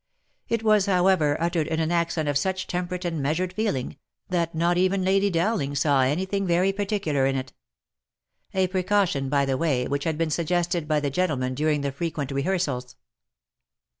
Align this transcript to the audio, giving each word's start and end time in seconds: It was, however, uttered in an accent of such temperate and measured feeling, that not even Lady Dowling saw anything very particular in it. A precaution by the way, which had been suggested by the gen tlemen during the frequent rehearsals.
It 0.49 0.63
was, 0.63 0.87
however, 0.87 1.39
uttered 1.39 1.67
in 1.67 1.79
an 1.79 1.91
accent 1.91 2.27
of 2.27 2.35
such 2.35 2.65
temperate 2.65 3.05
and 3.05 3.21
measured 3.21 3.53
feeling, 3.53 3.97
that 4.29 4.55
not 4.55 4.75
even 4.75 5.03
Lady 5.03 5.29
Dowling 5.29 5.75
saw 5.75 6.01
anything 6.01 6.47
very 6.47 6.73
particular 6.73 7.27
in 7.27 7.35
it. 7.35 7.53
A 8.55 8.65
precaution 8.65 9.29
by 9.29 9.45
the 9.45 9.57
way, 9.57 9.85
which 9.87 10.05
had 10.05 10.17
been 10.17 10.31
suggested 10.31 10.87
by 10.87 11.01
the 11.01 11.11
gen 11.11 11.29
tlemen 11.29 11.53
during 11.53 11.81
the 11.81 11.91
frequent 11.91 12.31
rehearsals. 12.31 12.95